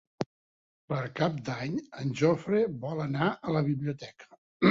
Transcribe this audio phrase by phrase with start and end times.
[0.93, 4.31] Per Cap d'Any en Jofre vol anar a la biblioteca.